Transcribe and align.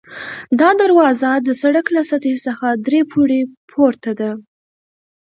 دا 0.59 0.69
دروازه 0.81 1.31
د 1.47 1.49
سړک 1.61 1.85
له 1.95 2.01
سطحې 2.09 2.37
څخه 2.47 2.67
درې 2.85 3.01
پوړۍ 3.11 3.41
پورته 3.71 4.11
ده. 4.19 4.31